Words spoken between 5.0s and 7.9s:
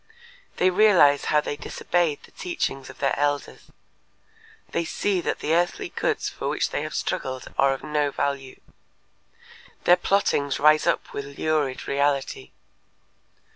that the earthly goods for which they have struggled are of